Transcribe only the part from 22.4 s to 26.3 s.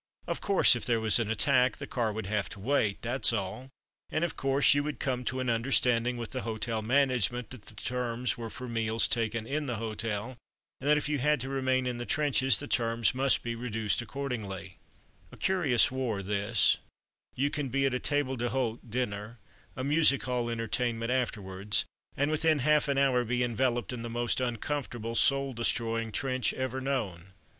half an hour be enveloped in the most uncomfortable, soul destroying